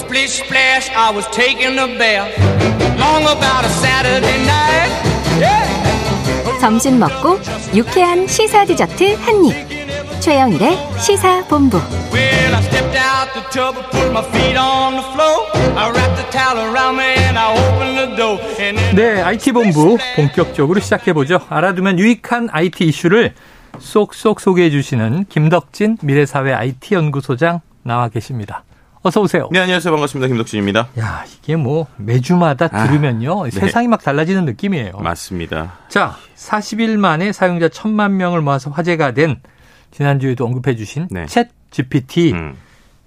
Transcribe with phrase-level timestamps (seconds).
[0.00, 2.32] splish splash, I was taking a bath.
[2.98, 4.90] Long about a Saturday night.
[5.38, 6.60] Yeah.
[6.60, 7.38] 점심 먹고
[7.74, 10.20] 유쾌한 시사 디저트 한 입.
[10.20, 11.78] 최영일의 시사 본부.
[12.12, 15.46] Well, I stepped out the tub and put my feet on the floor.
[15.76, 18.38] I wrapped the towel around me and I opened the door.
[18.60, 21.40] And then 네, IT 본부 본격적으로 시작해 보죠.
[21.48, 23.34] 알아두면 유익한 IT 이슈를
[23.78, 28.64] 쏙쏙 소개해 주시는 김덕진 미래사회 IT 연구소장 나와 계십니다.
[29.02, 29.48] 어서 오세요.
[29.50, 29.90] 네, 안녕하세요.
[29.92, 30.28] 반갑습니다.
[30.28, 30.88] 김덕진입니다.
[30.98, 33.44] 야, 이게 뭐 매주마다 아, 들으면요.
[33.44, 33.50] 네.
[33.50, 34.98] 세상이 막 달라지는 느낌이에요.
[34.98, 35.78] 맞습니다.
[35.88, 39.40] 자, 40일 만에 사용자 1000만 명을 모아서 화제가 된
[39.90, 41.24] 지난주에도 언급해 주신 네.
[41.24, 42.32] 챗 GPT.
[42.34, 42.56] 음.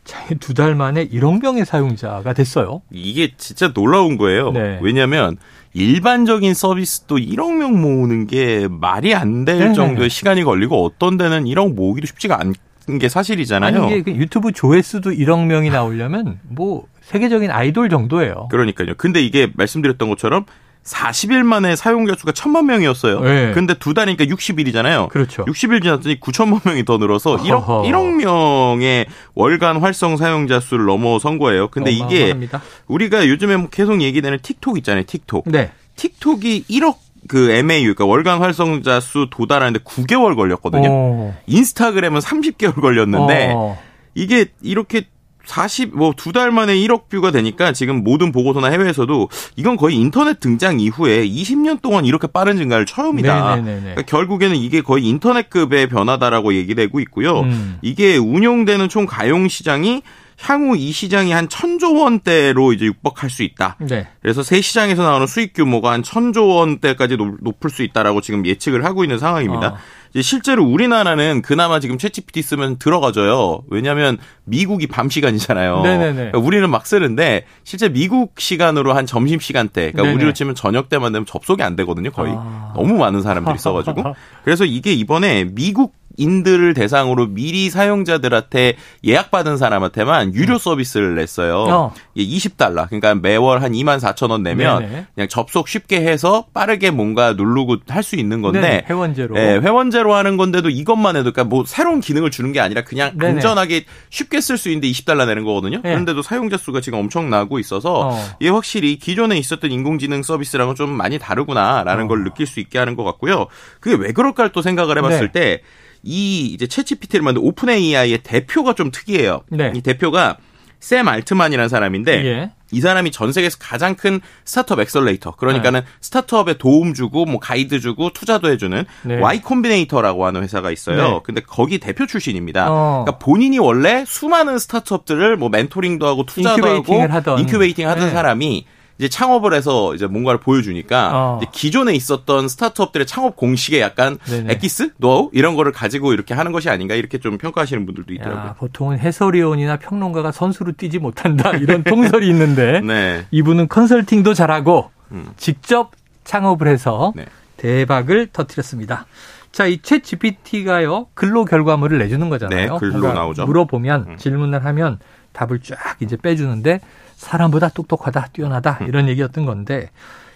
[0.03, 2.81] 자, 두달 만에 1억 명의 사용자가 됐어요.
[2.91, 4.51] 이게 진짜 놀라운 거예요.
[4.51, 4.79] 네.
[4.81, 5.37] 왜냐하면
[5.73, 9.73] 일반적인 서비스도 1억 명 모으는 게 말이 안될 네네.
[9.73, 12.53] 정도의 시간이 걸리고 어떤 데는 1억 모으기도 쉽지가 않은
[12.99, 13.83] 게 사실이잖아요.
[13.83, 18.47] 아니 이게 그 유튜브 조회수도 1억 명이 나오려면 뭐 세계적인 아이돌 정도예요.
[18.51, 18.93] 그러니까요.
[18.97, 20.45] 근데 이게 말씀드렸던 것처럼
[20.83, 23.21] 40일 만에 사용자 수가 1000만 명이었어요.
[23.21, 23.51] 네.
[23.53, 25.07] 근데 두 달이니까 60일이잖아요.
[25.07, 25.45] 그렇죠.
[25.45, 27.83] 60일 지났더니 9천만 명이 더 늘어서 1억, 허허.
[27.83, 31.69] 1억 명의 월간 활성 사용자 수를 넘어선 거예요.
[31.69, 32.61] 근데 이게 어마어마합니다.
[32.87, 35.05] 우리가 요즘에 뭐 계속 얘기되는 틱톡 있잖아요.
[35.07, 35.45] 틱톡.
[35.47, 35.71] 네.
[35.95, 40.87] 틱톡이 1억 그 MAU, 그러니까 월간 활성자 수 도달하는데 9개월 걸렸거든요.
[40.91, 41.37] 어.
[41.47, 43.77] 인스타그램은 30개월 걸렸는데 어.
[44.15, 45.07] 이게 이렇게
[45.45, 50.39] 40, 뭐 두 달 만에 1억 뷰가 되니까 지금 모든 보고서나 해외에서도 이건 거의 인터넷
[50.39, 53.55] 등장 이후에 20년 동안 이렇게 빠른 증가를 처음이다.
[53.57, 53.79] 네네네네.
[53.81, 57.41] 그러니까 결국에는 이게 거의 인터넷급의 변화다라고 얘기되고 있고요.
[57.41, 57.77] 음.
[57.81, 60.01] 이게 운용되는 총 가용 시장이
[60.43, 63.77] 향후 이 시장이 한 천조 원대로 이제 육박할 수 있다.
[63.79, 64.07] 네.
[64.21, 68.83] 그래서 새 시장에서 나오는 수익 규모가 한 천조 원대까지 높- 높을 수 있다라고 지금 예측을
[68.83, 69.67] 하고 있는 상황입니다.
[69.69, 69.77] 어.
[70.21, 73.63] 실제로 우리나라는 그나마 지금 채찌피티 쓰면 들어가져요.
[73.69, 75.81] 왜냐하면 미국이 밤 시간이잖아요.
[75.81, 80.13] 그러니까 우리는 막 쓰는데 실제 미국 시간으로 한 점심 시간대, 그러니까 네네.
[80.15, 82.11] 우리로 치면 저녁 때만 되면 접속이 안 되거든요.
[82.11, 82.73] 거의 아.
[82.75, 84.03] 너무 많은 사람들이 써가지고.
[84.45, 88.75] 그래서 이게 이번에 미국 인들을 대상으로 미리 사용자들한테
[89.05, 91.63] 예약받은 사람한테만 유료 서비스를 냈어요.
[91.65, 91.71] 음.
[91.71, 91.93] 어.
[92.15, 92.87] 이게 20달러.
[92.87, 95.05] 그러니까 매월 한 2만 4천 원 내면 네네.
[95.15, 99.37] 그냥 접속 쉽게 해서 빠르게 뭔가 누르고 할 수 있는 건데 네네, 회원제로.
[99.37, 103.35] 예, 회원제로 하는 건데도 이것만 해도 그러니까 뭐 새로운 기능을 주는 게 아니라 그냥 네네.
[103.35, 105.77] 안전하게 쉽게 쓸 수 있는데 20달러 내는 거거든요.
[105.81, 105.91] 네.
[105.91, 108.19] 그런데도 사용자 수가 지금 엄청 나고 있어서 어.
[108.41, 112.07] 이게 확실히 기존에 있었던 인공지능 서비스랑은 좀 많이 다르구나라는 어.
[112.09, 113.47] 걸 느낄 수 있게 하는 것 같고요.
[113.79, 115.31] 그게 왜 그럴까를 또 생각을 해봤을 네.
[115.31, 115.61] 때
[116.03, 119.41] 이 이제 챗GPT를 만든 오픈 AI의 대표가 좀 특이해요.
[119.49, 119.71] 네.
[119.73, 120.37] 이 대표가
[120.79, 122.51] 샘 알트만이라는 사람인데 예.
[122.71, 125.35] 이 사람이 전 세계에서 가장 큰 스타트업 accelerator.
[125.37, 129.15] 그러니까는 스타트업에 도움 주고 뭐 가이드 주고 투자도 해주는 네.
[129.17, 130.97] Y 콤비네이터라고 하는 회사가 있어요.
[130.97, 131.19] 네.
[131.23, 132.69] 근데 거기 대표 출신입니다.
[132.69, 133.03] 어.
[133.05, 137.39] 그러니까 본인이 원래 수많은 스타트업들을 뭐 멘토링도 하고 투자도 incubating을 하고 하던.
[137.39, 138.11] incubating 하던 네.
[138.11, 138.65] 사람이
[138.99, 141.41] 이제 창업을 해서 이제 뭔가를 보여주니까 어.
[141.51, 144.53] 기존에 있었던 스타트업들의 창업 공식에 약간 네네.
[144.53, 148.49] 엑기스, 노하우 이런 거를 가지고 이렇게 하는 것이 아닌가 이렇게 좀 평가하시는 분들도 있더라고요.
[148.49, 153.25] 야, 보통은 해설위원이나 평론가가 선수로 뛰지 못한다 이런 통설이 있는데 네.
[153.31, 155.27] 이분은 컨설팅도 잘하고 음.
[155.37, 155.91] 직접
[156.23, 157.25] 창업을 해서 네.
[157.57, 159.05] 대박을 터뜨렸습니다.
[159.51, 162.73] 자, 이 챗 GPT가요 근로 결과물을 내주는 거잖아요.
[162.73, 163.45] 네, 글로 나오죠.
[163.45, 164.17] 물어보면 음.
[164.17, 164.99] 질문을 하면
[165.33, 166.79] 답을 쫙 이제 빼주는데
[167.15, 168.87] 사람보다 똑똑하다, 뛰어나다 음.
[168.87, 169.89] 이런 얘기였던 건데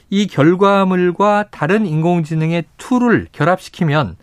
[0.09, 4.16] 이 결과물과 다른 인공지능의 툴을 결합시키면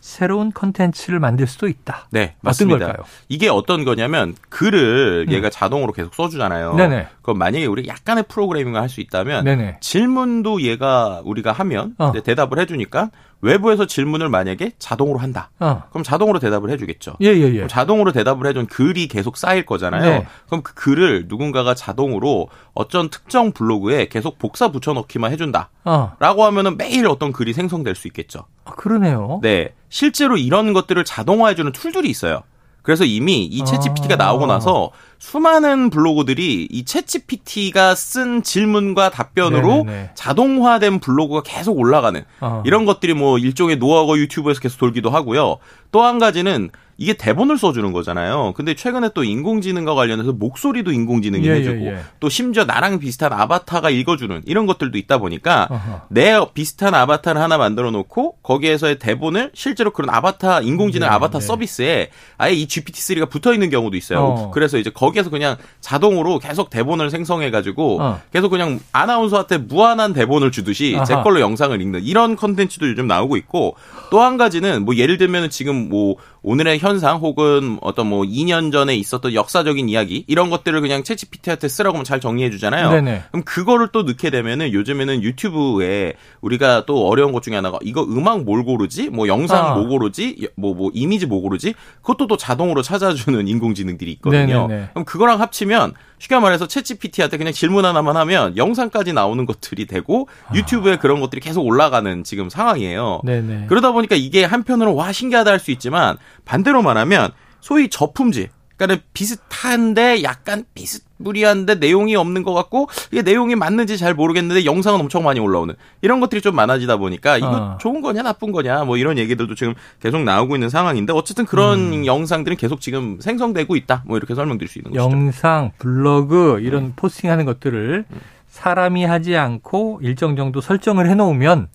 [0.00, 2.06] 새로운 컨텐츠를 만들 수도 있다.
[2.10, 2.86] 네, 어떤 맞습니다.
[2.86, 3.04] 걸까요?
[3.28, 6.72] 이게 어떤 거냐면 글을 얘가 자동으로 계속 써주잖아요.
[6.72, 6.76] 음.
[6.78, 7.06] 네네.
[7.20, 9.76] 그럼 만약에 우리 약간의 프로그래밍을 할 수 있다면 네네.
[9.80, 12.12] 질문도 얘가 우리가 하면 어.
[12.12, 15.50] 대답을 해주니까 외부에서 질문을 만약에 자동으로 한다.
[15.60, 15.84] 어.
[15.90, 17.14] 그럼 자동으로 대답을 해주겠죠.
[17.22, 17.52] 예, 예, 예.
[17.52, 20.02] 그럼 자동으로 대답을 해준 글이 계속 쌓일 거잖아요.
[20.02, 20.26] 네.
[20.46, 25.70] 그럼 그 글을 누군가가 자동으로 어떤 특정 블로그에 계속 복사 붙여넣기만 해준다.
[25.84, 26.12] 어.
[26.18, 28.40] 라고 하면은 매일 어떤 글이 생성될 수 있겠죠.
[28.64, 29.40] 아, 그러네요.
[29.42, 29.74] 네.
[29.88, 32.42] 실제로 이런 것들을 자동화해주는 툴들이 있어요.
[32.82, 33.64] 그래서 이미 이 아.
[33.64, 34.90] 챗GPT가 나오고 나서
[35.20, 40.10] 수많은 블로그들이 이 챗GPT가 쓴 질문과 답변으로 네네네.
[40.14, 42.62] 자동화된 블로그가 계속 올라가는 어.
[42.64, 45.58] 이런 것들이 뭐 일종의 노하우가 유튜브에서 계속 돌기도 하고요.
[45.92, 46.70] 또 한 가지는
[47.00, 48.52] 이게 대본을 써주는 거잖아요.
[48.54, 51.98] 근데 최근에 또 인공지능과 관련해서 목소리도 인공지능이 예, 해주고 예, 예.
[52.20, 56.02] 또 심지어 나랑 비슷한 아바타가 읽어주는 이런 것들도 있다 보니까 어허.
[56.10, 61.46] 내 비슷한 아바타를 하나 만들어 놓고 거기에서의 대본을 실제로 그런 아바타 인공지능 네, 아바타 네.
[61.46, 64.20] 서비스에 아예 이 GPT-3가 붙어 있는 경우도 있어요.
[64.20, 64.50] 어.
[64.50, 68.20] 그래서 이제 거기에서 그냥 자동으로 계속 대본을 생성해 가지고 어.
[68.30, 71.22] 계속 그냥 아나운서한테 무한한 대본을 주듯이 제 아하.
[71.22, 73.74] 걸로 영상을 읽는 이런 컨텐츠도 요즘 나오고 있고
[74.10, 78.94] 또 한 가지는 뭐 예를 들면 지금 뭐 오늘의 현상 혹은 어떤 뭐 2년 전에
[78.96, 82.90] 있었던 역사적인 이야기 이런 것들을 그냥 챗GPT한테 쓰라고 하면 잘 정리해 주잖아요.
[82.90, 83.24] 네네.
[83.30, 88.44] 그럼 그거를 또 넣게 되면은 요즘에는 유튜브에 우리가 또 어려운 것 중에 하나가 이거 음악
[88.44, 89.10] 뭘 고르지?
[89.10, 89.74] 뭐 영상 아.
[89.74, 90.48] 뭐 고르지?
[90.56, 91.74] 뭐뭐 이미지 뭐 고르지?
[92.00, 94.66] 그것도 또 자동으로 찾아주는 인공지능들이 있거든요.
[94.66, 94.88] 네네네.
[94.92, 100.96] 그럼 그거랑 합치면 쉽게 말해서 챗GPT한테 그냥 질문 하나만 하면 영상까지 나오는 것들이 되고 유튜브에
[100.96, 103.22] 그런 것들이 계속 올라가는 지금 상황이에요.
[103.24, 103.66] 네네.
[103.68, 108.48] 그러다 보니까 이게 한편으로 와 신기하다 할 수 있지만 반대로 말하면 소위 저품질
[108.80, 115.22] 그러니까 비슷한데 약간 비슷무리한데 내용이 없는 것 같고 이게 내용이 맞는지 잘 모르겠는데 영상은 엄청
[115.22, 117.78] 많이 올라오는 이런 것들이 좀 많아지다 보니까 이거 어.
[117.78, 122.06] 좋은 거냐 나쁜 거냐 뭐 이런 얘기들도 지금 계속 나오고 있는 상황인데 어쨌든 그런 음.
[122.06, 125.02] 영상들은 계속 지금 생성되고 있다 뭐 이렇게 설명드릴 수 있는 거죠.
[125.02, 126.92] 영상, 블로그 이런 음.
[126.96, 128.06] 포스팅하는 것들을
[128.48, 131.68] 사람이 하지 않고 일정 정도 설정을 해놓으면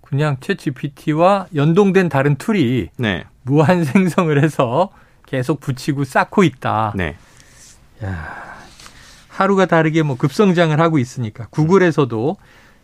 [0.00, 4.90] 그냥 챗 GPT와 연동된 다른 툴이 네, 무한 생성을 해서
[5.24, 6.92] 계속 붙이고 쌓고 있다.
[6.96, 7.16] 네,
[9.28, 12.36] 하루가 다르게 뭐 급성장을 하고 있으니까 구글에서도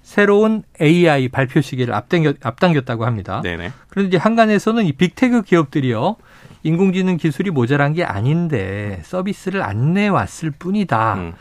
[0.02, 3.40] 새로운 AI 발표 시기를 앞당겼, 앞당겼다고 합니다.
[3.44, 3.72] 네, 네.
[3.88, 6.16] 그런데 이제 한간에서는 이 빅테크 기업들이요.
[6.64, 11.14] 인공지능 기술이 모자란 게 아닌데 서비스를 안 내왔을 뿐이다.
[11.14, 11.32] 음.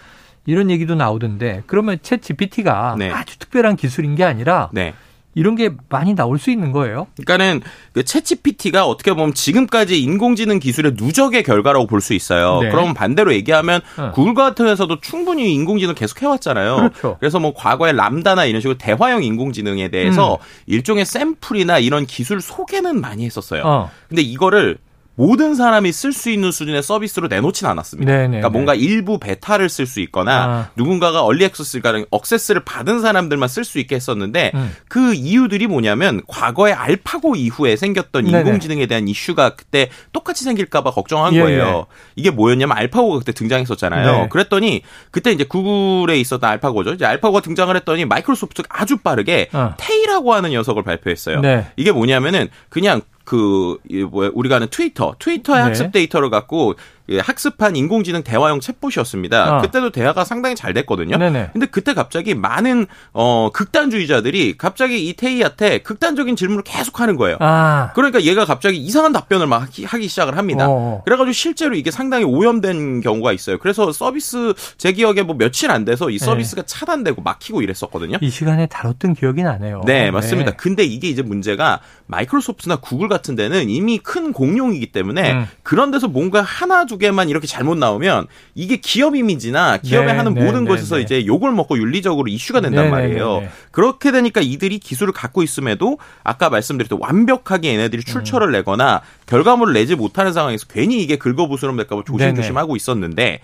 [0.45, 3.11] 이런 얘기도 나오던데 그러면 챗 GPT가 네.
[3.11, 4.93] 아주 특별한 기술인 게 아니라 네.
[5.33, 7.07] 이런 게 많이 나올 수 있는 거예요.
[7.15, 7.61] 그러니까는
[7.93, 12.59] 그 챗GPT가 어떻게 보면 지금까지 인공지능 기술의 누적의 결과라고 볼 수 있어요.
[12.61, 12.69] 네.
[12.69, 14.11] 그럼 반대로 얘기하면 어.
[14.13, 16.75] 구글 같은 회사도 충분히 인공지능 계속 해왔잖아요.
[16.77, 17.17] 그렇죠.
[17.21, 20.37] 래서뭐 과거에 람다나 이런 식으로 대화형 인공지능에 대해서 음.
[20.65, 23.61] 일종의 샘플이나 이런 기술 소개는 많이 했었어요.
[23.63, 23.91] 어.
[24.09, 24.77] 근데 이거를
[25.15, 28.11] 모든 사람이 쓸 수 있는 수준의 서비스로 내놓진 않았습니다.
[28.11, 28.27] 네네.
[28.27, 30.69] 그러니까 뭔가 일부 베타를 쓸 수 있거나 아.
[30.75, 34.75] 누군가가 얼리 액세스가 억세스를 받은 사람들만 쓸 수 있게 했었는데 음.
[34.87, 38.39] 그 이유들이 뭐냐면 과거에 알파고 이후에 생겼던 네네.
[38.39, 41.87] 인공지능에 대한 이슈가 그때 똑같이 생길까봐 걱정한 예, 거예요.
[41.89, 41.95] 예.
[42.15, 44.11] 이게 뭐였냐면 알파고가 그때 등장했었잖아요.
[44.11, 44.29] 네.
[44.29, 44.81] 그랬더니
[45.11, 46.93] 그때 이제 구글에 있었던 알파고죠.
[46.93, 49.73] 이제 알파고가 등장을 했더니 마이크로소프트가 아주 빠르게 어.
[49.77, 51.41] 테이라고 하는 녀석을 발표했어요.
[51.41, 51.67] 네.
[51.75, 55.63] 이게 뭐냐면은 그냥 그, 이 뭐야, 우리가 아는 트위터, 트위터의 네.
[55.63, 56.75] 학습 데이터를 갖고 예,
[57.19, 59.47] 학습한 인공지능 대화형 챗봇이었습니다.
[59.47, 59.61] 어.
[59.61, 61.17] 그때도 대화가 상당히 잘 됐거든요.
[61.17, 61.49] 네네.
[61.53, 67.37] 근데 그때 갑자기 많은 어 극단주의자들이 갑자기 이 테이한테 극단적인 질문을 계속 하는 거예요.
[67.39, 67.91] 아.
[67.95, 70.67] 그러니까 얘가 갑자기 이상한 답변을 막 하기, 하기 시작을 합니다.
[70.69, 71.01] 어.
[71.05, 73.57] 그래가지고 실제로 이게 상당히 오염된 경우가 있어요.
[73.57, 76.25] 그래서 서비스 제 기억에 뭐 며칠 안 돼서 이 네.
[76.25, 78.17] 서비스가 차단되고 막히고 이랬었거든요.
[78.21, 79.81] 이 시간에 다뤘던 기억이 나네요.
[79.85, 80.51] 네, 맞습니다.
[80.51, 85.47] 근데 이게 이제 문제가 마이크로소프트나 구글 같은 데는 이미 큰 공룡이기 때문에 음.
[85.71, 90.33] 그런 데서 뭔가 하나 두 개만 이렇게 잘못 나오면 이게 기업 이미지나 기업에 네, 하는
[90.33, 91.03] 네, 모든 네, 것에서 네.
[91.03, 93.47] 이제 욕을 먹고 윤리적으로 이슈가 된단 네, 네, 말이에요.
[93.71, 97.75] 그렇게 되니까 이들이 기술을 갖고 있음에도 아까 말씀드렸던 완벽하게 음.
[97.75, 102.17] 얘네들이 출처를 내거나 결과물을 내지 못하는 상황에서 괜히 이게 긁어부스럼 될까 봐 네, 네.
[102.17, 103.39] 조심조심하고 있었는데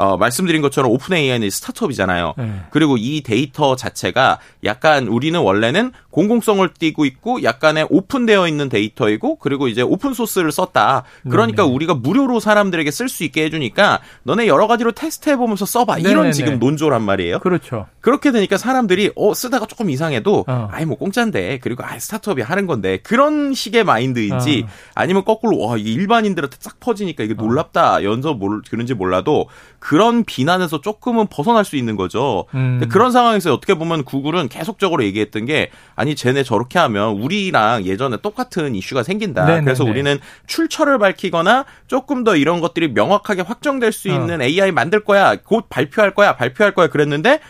[0.00, 2.32] 어, 말씀드린 것처럼 오픈 AI는 스타트업이잖아요.
[2.38, 2.62] 네.
[2.70, 9.68] 그리고 이 데이터 자체가 약간 우리는 원래는 공공성을 띠고 있고 약간의 오픈되어 있는 데이터이고 그리고
[9.68, 11.02] 이제 오픈 소스를 썼다.
[11.28, 11.74] 그러니까 네네.
[11.74, 15.98] 우리가 무료로 사람들에게 쓸 수 있게 해주니까 너네 여러 가지로 테스트 해 보면서 써봐.
[15.98, 16.32] 이런 네네네.
[16.32, 17.38] 지금 논조란 말이에요.
[17.40, 17.86] 그렇죠.
[18.00, 20.68] 그렇게 되니까 사람들이 어 쓰다가 조금 이상해도 어.
[20.72, 24.70] 아이 뭐 공짜인데 그리고 아 스타트업이 하는 건데 그런 식의 마인드인지 어.
[24.94, 29.46] 아니면 거꾸로 와 이게 일반인들한테 싹 퍼지니까 이게 놀랍다여서 뭘 그런지 몰라도
[29.78, 32.46] 그런 비난에서 조금은 벗어날 수 있는 거죠.
[32.54, 32.80] 음.
[32.90, 38.74] 그런 상황에서 어떻게 보면 구글은 계속적으로 얘기했던 게 아니 쟤네 저렇게 하면 우리랑 예전에 똑같은
[38.74, 39.44] 이슈가 생긴다.
[39.44, 39.64] 네네네.
[39.64, 44.14] 그래서 우리는 출처를 밝히거나 조금 더 이런 것들이 명확하게 확정될 수 어.
[44.14, 45.36] 있는 AI 만들 거야.
[45.36, 46.36] 곧 발표할 거야.
[46.36, 46.88] 발표할 거야.
[46.88, 47.40] 그랬는데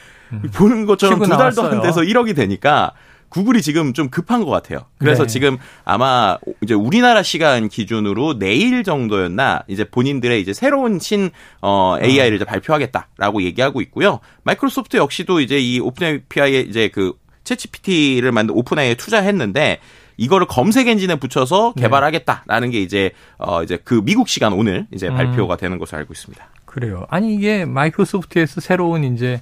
[0.54, 1.62] 보는 것처럼 두 달도.
[1.62, 2.92] 안 돼서 1억이 되니까
[3.30, 4.86] 구글이 지금 좀 급한 것 같아요.
[4.98, 5.28] 그래서 네.
[5.28, 11.30] 지금 아마 이제 우리나라 시간 기준으로 내일 정도였나 이제 본인들의 이제 새로운 신
[11.62, 14.20] 어, AI를 이제 발표하겠다라고 얘기하고 있고요.
[14.42, 19.78] 마이크로소프트 역시도 이제 이 오픈 AI에 이제 그 챗GPT를 만든 오픈 AI에 투자했는데
[20.16, 21.82] 이거를 검색 엔진에 붙여서 네.
[21.82, 25.14] 개발하겠다라는 게 이제 어 이제 그 미국 시간 오늘 이제 음.
[25.14, 26.46] 발표가 되는 것으로 알고 있습니다.
[26.66, 27.06] 그래요.
[27.08, 29.40] 아니 이게 마이크로소프트에서 새로운 이제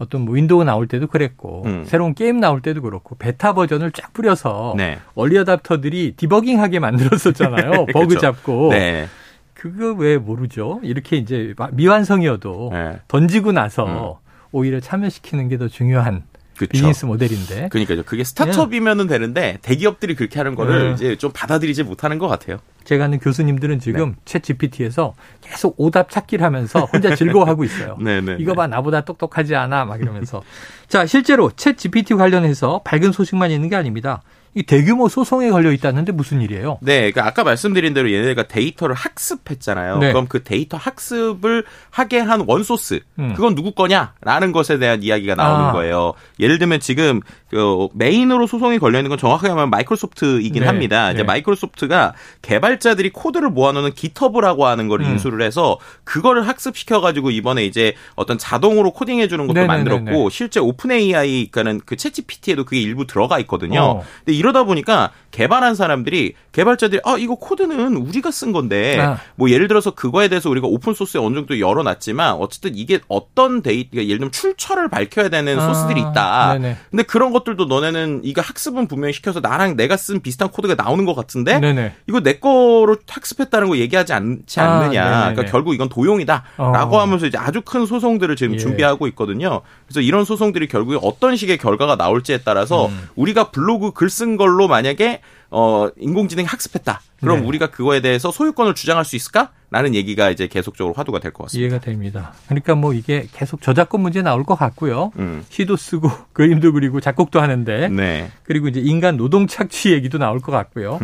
[0.00, 1.84] 어떤 뭐 윈도우 나올 때도 그랬고 음.
[1.86, 4.98] 새로운 게임 나올 때도 그렇고 베타 버전을 쫙 뿌려서 네.
[5.14, 7.84] 얼리 어답터들이 디버깅하게 만들었었잖아요.
[7.92, 8.18] 버그 그렇죠.
[8.18, 9.08] 잡고 네.
[9.52, 10.80] 그거 왜 모르죠?
[10.82, 12.98] 이렇게 이제 미완성이어도 네.
[13.08, 14.20] 던지고 나서
[14.52, 16.22] 오히려 참여시키는 게 더 중요한
[16.56, 16.72] 그렇죠.
[16.72, 17.68] 비즈니스 모델인데.
[17.68, 18.02] 그러니까요.
[18.04, 20.92] 그게 스타트업이면은 되는데 대기업들이 그렇게 하는 거를 네.
[20.94, 22.56] 이제 좀 받아들이지 못하는 것 같아요.
[22.84, 24.38] 제가 아는 교수님들은 지금 네.
[24.38, 27.96] 챗 GPT에서 계속 오답 찾기를 하면서 혼자 즐거워하고 있어요.
[28.00, 28.36] 네네.
[28.40, 30.42] 이거 봐 나보다 똑똑하지 않아 막 이러면서
[30.88, 34.22] 자 실제로 챗 GPT 관련해서 밝은 소식만 있는 게 아닙니다.
[34.54, 36.78] 이 대규모 소송에 걸려 있다는데 무슨 일이에요?
[36.82, 39.98] 네, 그러니까 아까 말씀드린 대로 얘네가 데이터를 학습했잖아요.
[39.98, 40.08] 네.
[40.08, 43.34] 그럼 그 데이터 학습을 하게 한 원소스, 음.
[43.34, 45.72] 그건 누구 거냐라는 것에 대한 이야기가 나오는 아.
[45.72, 46.14] 거예요.
[46.40, 50.66] 예를 들면 지금 그 메인으로 소송이 걸려 있는 건 정확하게 하면 마이크로소프트이긴 네.
[50.66, 51.10] 합니다.
[51.12, 51.24] 이제 네.
[51.24, 55.12] 마이크로소프트가 개발자들이 코드를 모아놓는 깃허브라고 하는 걸 음.
[55.12, 59.90] 인수를 해서 그거를 학습시켜가지고 이번에 이제 어떤 자동으로 코딩해주는 것도 네네네네.
[59.90, 63.80] 만들었고 실제 오픈 AI, 그러니까는 그 챗GPT에도 그게 일부 들어가 있거든요.
[63.80, 64.04] 어.
[64.24, 69.18] 근데 이러다 보니까 개발한 사람들이 개발자들이 아 이거 코드는 우리가 쓴 건데 아.
[69.36, 73.98] 뭐 예를 들어서 그거에 대해서 우리가 오픈 소스에 어느 정도 열어놨지만 어쨌든 이게 어떤 데이터
[73.98, 76.54] 예를 들면 출처를 밝혀야 되는 아, 소스들이 있다.
[76.54, 76.76] 네네.
[76.90, 81.14] 근데 그런 것들도 너네는 이거 학습은 분명히 시켜서 나랑 내가 쓴 비슷한 코드가 나오는 것
[81.14, 81.94] 같은데 네네.
[82.08, 85.04] 이거 내 거로 학습했다는 거 얘기하지 않지 아, 않느냐.
[85.04, 85.34] 네네네.
[85.34, 87.00] 그러니까 결국 이건 도용이다라고 어.
[87.00, 88.58] 하면서 이제 아주 큰 소송들을 지금 예.
[88.58, 89.60] 준비하고 있거든요.
[89.90, 93.08] 그래서 이런 소송들이 결국에 어떤 식의 결과가 나올지에 따라서 음.
[93.16, 95.20] 우리가 블로그 글 쓴 걸로 만약에
[95.50, 97.00] 어 인공지능이 학습했다.
[97.20, 97.46] 그럼 네.
[97.46, 99.50] 우리가 그거에 대해서 소유권을 주장할 수 있을까?
[99.70, 101.60] 라는 얘기가 이제 계속적으로 화두가 될 것 같습니다.
[101.68, 102.32] 이해가 됩니다.
[102.46, 105.10] 그러니까 뭐 이게 계속 저작권 문제 나올 것 같고요.
[105.18, 105.44] 음.
[105.48, 108.30] 시도 쓰고 그림도 그리고 작곡도 하는데 네.
[108.44, 111.00] 그리고 이제 인간 노동 착취 얘기도 나올 것 같고요.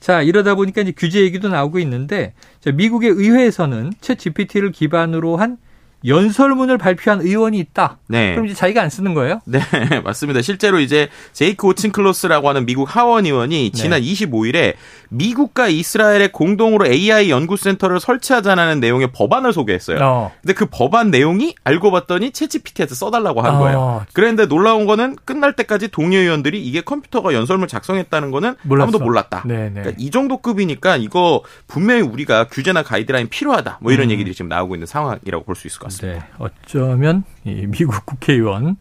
[0.00, 5.58] 자, 이러다 보니까 이제 규제 얘기도 나오고 있는데 자, 미국의 의회에서는 챗 GPT를 기반으로 한
[6.06, 7.98] 연설문을 발표한 의원이 있다.
[8.08, 8.32] 네.
[8.32, 9.40] 그럼 이제 자기가 안 쓰는 거예요?
[9.44, 9.60] 네,
[10.04, 10.42] 맞습니다.
[10.42, 13.78] 실제로 이제 제이크 오친클로스라고 하는 미국 하원 의원이 네.
[13.78, 14.74] 지난 25일에
[15.12, 19.98] 미국과 이스라엘의 공동으로 AI 연구센터를 설치하자는 내용의 법안을 소개했어요.
[20.00, 20.32] 어.
[20.40, 23.58] 근데 그 법안 내용이 알고 봤더니 채찌피티한테 써달라고 한 아.
[23.58, 24.06] 거예요.
[24.14, 28.84] 그런데 놀라운 거는 끝날 때까지 동료 의원들이 이게 컴퓨터가 연설문 작성했다는 거는 몰랐어.
[28.84, 29.42] 아무도 몰랐다.
[29.46, 29.70] 네네.
[29.70, 33.78] 그러니까 이 정도 급이니까 이거 분명히 우리가 규제나 가이드라인 필요하다.
[33.82, 34.10] 뭐 이런 음.
[34.12, 36.20] 얘기들이 지금 나오고 있는 상황이라고 볼 수 있을 것 같습니다.
[36.20, 36.32] 네.
[36.38, 38.76] 어쩌면 이 미국 국회의원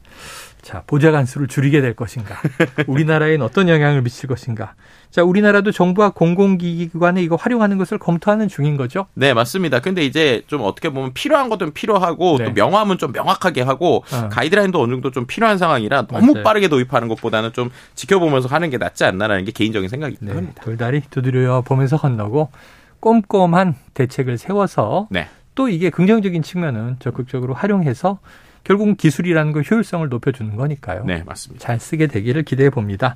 [0.62, 2.36] 자, 보좌관 수를 줄이게 될 것인가?
[2.88, 4.76] 우리나라엔 어떤 영향을 미칠 것인가?
[5.10, 9.08] 자, 우리나라도 정부와 공공기관에 이거 활용하는 것을 검토하는 중인 거죠?
[9.16, 9.80] 네, 맞습니다.
[9.80, 12.46] 근데 이제 좀 어떻게 보면 필요한 것들은 필요하고 네.
[12.46, 14.30] 또 명함은 좀 명확하게 하고 어.
[14.30, 16.44] 가이드라인도 어느 정도 좀 필요한 상황이라 너무 맞아요.
[16.44, 20.34] 빠르게 도입하는 것보다는 좀 지켜보면서 하는 게 낫지 않나라는 게 개인적인 생각이긴 네.
[20.34, 20.64] 합니다.
[20.64, 22.50] 돌다리 두드려 보면서 건너고
[23.00, 25.28] 꼼꼼한 대책을 세워서 네.
[25.56, 28.20] 또 이게 긍정적인 측면은 적극적으로 활용해서
[28.64, 31.04] 결국은 기술이라는 거 효율성을 높여주는 거니까요.
[31.06, 31.66] 네, 맞습니다.
[31.66, 33.16] 잘 쓰게 되기를 기대해 봅니다.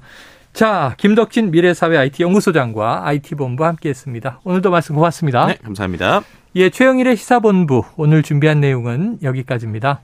[0.53, 4.39] 자, 김덕진 미래사회 IT 연구소장과 IT본부 함께했습니다.
[4.43, 5.47] 오늘도 말씀 고맙습니다.
[5.47, 6.23] 네, 감사합니다.
[6.55, 10.01] 예, 최영일의 시사본부 오늘 준비한 내용은 여기까지입니다.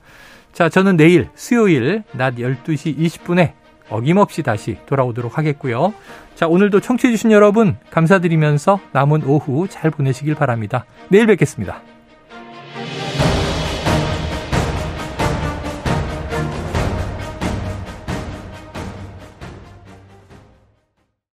[0.52, 3.52] 자, 저는 내일 수요일 낮 12시 20분에
[3.88, 5.94] 어김없이 다시 돌아오도록 하겠고요.
[6.34, 10.84] 자, 오늘도 청취해주신 여러분 감사드리면서 남은 오후 잘 보내시길 바랍니다.
[11.08, 11.91] 내일 뵙겠습니다.